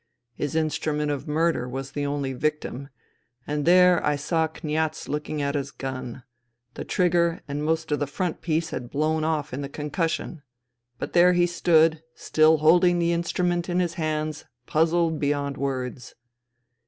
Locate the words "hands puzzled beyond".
13.93-15.55